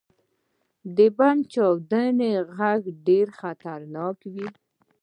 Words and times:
•د 0.95 0.97
بم 1.17 1.37
چاودنې 1.53 2.31
ږغ 2.47 2.59
ډېر 3.07 3.27
خطرناک 3.39 4.17
وي. 4.33 4.47